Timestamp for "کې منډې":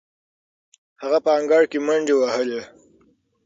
1.71-2.13